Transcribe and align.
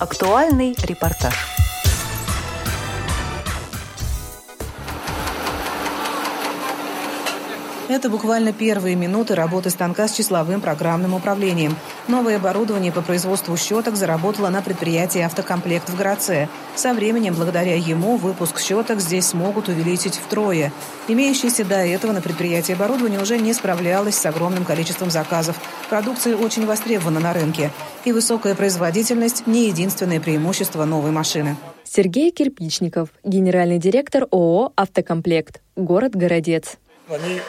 Актуальный 0.00 0.76
репортаж. 0.80 1.67
Это 7.88 8.10
буквально 8.10 8.52
первые 8.52 8.96
минуты 8.96 9.34
работы 9.34 9.70
станка 9.70 10.08
с 10.08 10.12
числовым 10.12 10.60
программным 10.60 11.14
управлением. 11.14 11.74
Новое 12.06 12.36
оборудование 12.36 12.92
по 12.92 13.00
производству 13.00 13.56
щеток 13.56 13.96
заработало 13.96 14.50
на 14.50 14.60
предприятии 14.60 15.22
«Автокомплект» 15.22 15.88
в 15.88 15.96
Граце. 15.96 16.50
Со 16.76 16.92
временем, 16.92 17.34
благодаря 17.34 17.76
ему, 17.76 18.18
выпуск 18.18 18.60
щеток 18.60 19.00
здесь 19.00 19.28
смогут 19.28 19.68
увеличить 19.68 20.16
втрое. 20.16 20.70
Имеющееся 21.08 21.64
до 21.64 21.76
этого 21.76 22.12
на 22.12 22.20
предприятии 22.20 22.72
оборудование 22.72 23.22
уже 23.22 23.38
не 23.38 23.54
справлялось 23.54 24.16
с 24.16 24.26
огромным 24.26 24.66
количеством 24.66 25.10
заказов. 25.10 25.56
Продукция 25.88 26.36
очень 26.36 26.66
востребована 26.66 27.20
на 27.20 27.32
рынке. 27.32 27.70
И 28.04 28.12
высокая 28.12 28.54
производительность– 28.54 29.44
не 29.46 29.66
единственное 29.66 30.20
преимущество 30.20 30.84
новой 30.84 31.10
машины. 31.10 31.56
Сергей 31.84 32.32
Кирпичников, 32.32 33.08
генеральный 33.24 33.78
директор 33.78 34.26
ООО 34.30 34.74
«Автокомплект», 34.76 35.62
город 35.74 36.14
Городец. 36.14 36.76
Они 37.08 37.40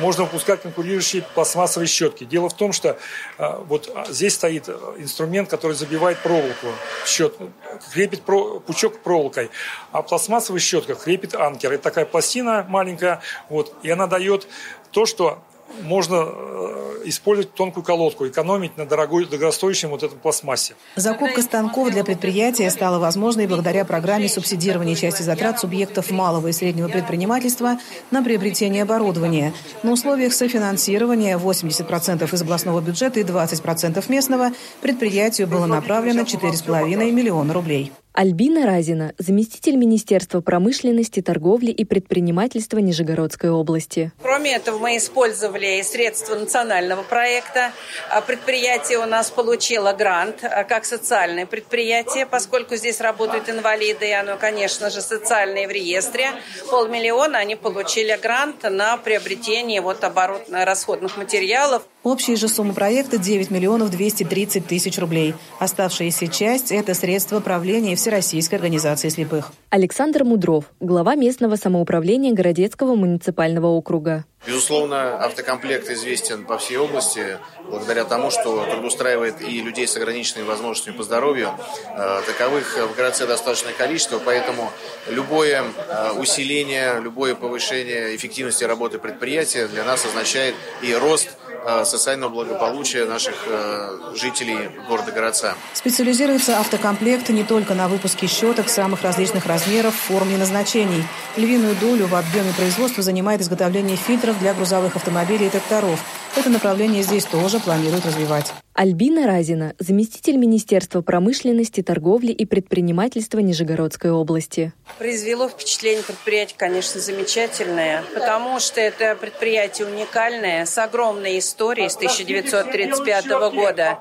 можно 0.00 0.24
выпускать 0.24 0.62
конкурирующие 0.62 1.22
пластмассовые 1.34 1.88
щетки. 1.88 2.24
Дело 2.24 2.48
в 2.48 2.54
том, 2.54 2.72
что 2.72 2.98
а, 3.38 3.58
вот 3.58 3.90
а, 3.94 4.06
здесь 4.10 4.34
стоит 4.34 4.68
инструмент, 4.98 5.48
который 5.48 5.74
забивает 5.74 6.18
проволоку 6.18 6.68
в 7.04 7.08
щетку, 7.08 7.50
крепит 7.92 8.22
про, 8.22 8.60
пучок 8.60 9.00
проволокой, 9.00 9.50
а 9.92 10.02
пластмассовая 10.02 10.60
щетка 10.60 10.94
крепит 10.94 11.34
анкер. 11.34 11.72
Это 11.72 11.84
такая 11.84 12.04
пластина 12.04 12.64
маленькая, 12.68 13.20
вот, 13.48 13.74
и 13.82 13.90
она 13.90 14.06
дает 14.06 14.46
то, 14.90 15.06
что 15.06 15.42
можно 15.82 16.26
э, 16.26 17.02
использовать 17.04 17.54
тонкую 17.54 17.84
колодку, 17.84 18.26
экономить 18.26 18.76
на 18.76 18.86
дорогой, 18.86 19.26
дорогостоящем 19.26 19.90
вот 19.90 20.02
этом 20.02 20.18
пластмассе. 20.18 20.74
Закупка 20.96 21.42
станков 21.42 21.90
для 21.90 22.04
предприятия 22.04 22.70
стала 22.70 22.98
возможной 22.98 23.46
благодаря 23.46 23.84
программе 23.84 24.28
субсидирования 24.28 24.94
части 24.94 25.22
затрат 25.22 25.60
субъектов 25.60 26.10
малого 26.10 26.48
и 26.48 26.52
среднего 26.52 26.88
предпринимательства 26.88 27.78
на 28.10 28.22
приобретение 28.22 28.82
оборудования. 28.82 29.52
На 29.82 29.92
условиях 29.92 30.32
софинансирования 30.32 31.38
80% 31.38 32.34
из 32.34 32.42
областного 32.42 32.80
бюджета 32.80 33.20
и 33.20 33.24
20% 33.24 34.04
местного 34.08 34.50
предприятию 34.80 35.46
было 35.46 35.66
направлено 35.66 36.22
4,5 36.22 37.10
миллиона 37.10 37.52
рублей. 37.52 37.92
Альбина 38.18 38.66
Разина, 38.66 39.14
заместитель 39.18 39.76
Министерства 39.76 40.40
промышленности, 40.40 41.22
торговли 41.22 41.70
и 41.70 41.84
предпринимательства 41.84 42.78
Нижегородской 42.78 43.48
области. 43.48 44.10
Кроме 44.20 44.56
этого, 44.56 44.78
мы 44.78 44.96
использовали 44.96 45.80
средства 45.82 46.34
национального 46.34 47.04
проекта. 47.04 47.70
А 48.10 48.20
предприятие 48.20 48.98
у 48.98 49.06
нас 49.06 49.30
получило 49.30 49.92
грант 49.92 50.42
а, 50.42 50.64
как 50.64 50.84
социальное 50.84 51.46
предприятие, 51.46 52.26
поскольку 52.26 52.74
здесь 52.74 53.00
работают 53.00 53.48
инвалиды, 53.48 54.08
и 54.08 54.12
оно, 54.12 54.36
конечно 54.36 54.90
же, 54.90 55.00
социальное 55.00 55.68
в 55.68 55.70
реестре. 55.70 56.30
Полмиллиона 56.72 57.38
они 57.38 57.54
получили 57.54 58.18
грант 58.20 58.64
на 58.64 58.96
приобретение 58.96 59.80
вот 59.80 60.02
оборотно-расходных 60.02 61.16
материалов. 61.16 61.84
Общая 62.02 62.36
же 62.36 62.48
сумма 62.48 62.74
проекта 62.74 63.18
9 63.18 63.50
миллионов 63.50 63.90
230 63.90 64.66
тысяч 64.66 64.98
рублей. 64.98 65.34
Оставшаяся 65.58 66.26
часть– 66.26 66.72
это 66.72 66.94
средства 66.94 67.38
правления 67.40 67.94
все 67.94 68.07
Всероссийской 68.08 68.56
организации 68.56 69.10
слепых. 69.10 69.52
Александр 69.68 70.24
Мудров, 70.24 70.64
глава 70.80 71.14
местного 71.14 71.56
самоуправления 71.56 72.32
Городецкого 72.32 72.94
муниципального 72.94 73.66
округа. 73.66 74.24
Безусловно, 74.46 75.22
автокомплект 75.22 75.90
известен 75.90 76.46
по 76.46 76.56
всей 76.56 76.78
области 76.78 77.36
благодаря 77.68 78.06
тому, 78.06 78.30
что 78.30 78.64
трудоустраивает 78.64 79.42
и 79.42 79.60
людей 79.60 79.86
с 79.86 79.94
ограниченными 79.98 80.46
возможностями 80.46 80.96
по 80.96 81.02
здоровью. 81.02 81.50
Э, 81.94 82.22
таковых 82.26 82.78
в 82.78 82.96
городце 82.96 83.26
достаточное 83.26 83.74
количество, 83.74 84.18
поэтому 84.18 84.70
любое 85.10 85.64
э, 85.64 86.12
усиление, 86.12 87.00
любое 87.02 87.34
повышение 87.34 88.16
эффективности 88.16 88.64
работы 88.64 88.98
предприятия 88.98 89.66
для 89.66 89.84
нас 89.84 90.06
означает 90.06 90.54
и 90.80 90.94
рост 90.94 91.36
социального 91.84 92.30
благополучия 92.30 93.04
наших 93.04 93.34
э, 93.46 94.14
жителей 94.14 94.70
города 94.88 95.12
Городца. 95.12 95.54
Специализируется 95.74 96.58
автокомплект 96.58 97.28
не 97.30 97.44
только 97.44 97.74
на 97.74 97.88
выпуске 97.88 98.26
щеток 98.26 98.68
самых 98.68 99.02
различных 99.02 99.46
размеров, 99.46 99.94
форм 99.94 100.30
и 100.30 100.36
назначений. 100.36 101.04
Львиную 101.36 101.74
долю 101.76 102.06
в 102.06 102.14
объеме 102.14 102.52
производства 102.56 103.02
занимает 103.02 103.40
изготовление 103.40 103.96
фильтров 103.96 104.38
для 104.38 104.54
грузовых 104.54 104.96
автомобилей 104.96 105.46
и 105.46 105.50
тракторов. 105.50 106.00
Это 106.36 106.50
направление 106.50 107.02
здесь 107.02 107.24
тоже 107.24 107.58
планируют 107.60 108.06
развивать. 108.06 108.52
Альбина 108.78 109.26
Разина, 109.26 109.74
заместитель 109.80 110.36
Министерства 110.36 111.00
промышленности, 111.00 111.82
торговли 111.82 112.30
и 112.30 112.46
предпринимательства 112.46 113.40
Нижегородской 113.40 114.12
области. 114.12 114.72
Произвело 114.98 115.48
впечатление 115.48 116.04
предприятие, 116.04 116.56
конечно, 116.56 117.00
замечательное, 117.00 118.04
потому 118.14 118.60
что 118.60 118.80
это 118.80 119.16
предприятие 119.16 119.88
уникальное, 119.88 120.64
с 120.64 120.78
огромной 120.78 121.40
историей 121.40 121.88
с 121.88 121.96
1935 121.96 123.26
года. 123.52 123.98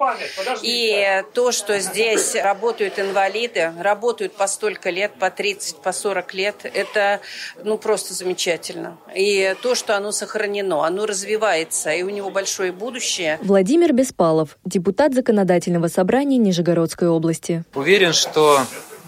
И 0.61 1.23
то, 1.33 1.51
что 1.51 1.79
здесь 1.79 2.35
работают 2.35 2.99
инвалиды, 2.99 3.73
работают 3.79 4.33
по 4.33 4.45
столько 4.45 4.91
лет, 4.91 5.11
по 5.19 5.31
30, 5.31 5.77
по 5.77 5.91
40 5.91 6.33
лет, 6.35 6.55
это 6.71 7.19
ну, 7.63 7.79
просто 7.79 8.13
замечательно. 8.13 8.99
И 9.15 9.55
то, 9.63 9.73
что 9.73 9.97
оно 9.97 10.11
сохранено, 10.11 10.85
оно 10.85 11.07
развивается, 11.07 11.89
и 11.89 12.03
у 12.03 12.09
него 12.17 12.29
большое 12.29 12.71
будущее. 12.71 13.39
Владимир 13.41 13.93
Беспалов, 13.93 14.57
депутат 14.65 15.13
Законодательного 15.13 15.87
собрания 15.87 16.37
Нижегородской 16.37 17.07
области. 17.07 17.63
Уверен, 17.73 18.13
что 18.13 18.59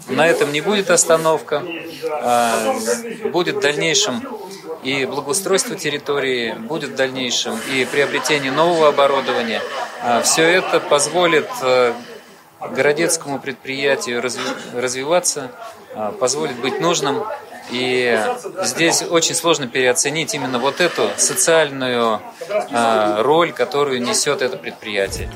на 0.08 0.26
этом 0.26 0.52
не 0.52 0.60
будет 0.60 0.90
остановка, 0.90 1.62
а 2.10 2.74
будет 3.32 3.56
в 3.56 3.60
дальнейшем 3.60 4.26
и 4.82 5.04
благоустройство 5.04 5.76
территории, 5.76 6.52
будет 6.52 6.90
в 6.90 6.94
дальнейшем 6.94 7.58
и 7.74 7.84
приобретение 7.84 8.52
нового 8.52 8.88
оборудования. 8.88 9.60
А 10.02 10.22
Все 10.22 10.42
это 10.42 10.80
позволит 10.80 11.48
э, 11.62 11.92
городецкому 12.60 13.40
предприятию 13.40 14.22
развиваться, 14.22 15.50
а, 15.94 16.12
позволит 16.12 16.58
быть 16.60 16.80
нужным 16.80 17.24
и 17.70 18.18
здесь 18.62 19.02
очень 19.02 19.34
сложно 19.34 19.66
переоценить 19.66 20.34
именно 20.34 20.58
вот 20.58 20.80
эту 20.80 21.10
социальную 21.16 22.20
э, 22.48 23.22
роль, 23.22 23.52
которую 23.52 24.02
несет 24.02 24.42
это 24.42 24.56
предприятие. 24.56 25.30